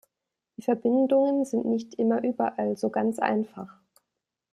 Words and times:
Die 0.57 0.63
Verbindungen 0.63 1.45
sind 1.45 1.65
nicht 1.67 1.93
immer 1.93 2.23
überall 2.23 2.75
so 2.75 2.89
ganz 2.89 3.19
einfach.... 3.19 3.77